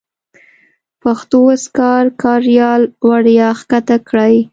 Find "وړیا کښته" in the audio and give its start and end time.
3.09-3.97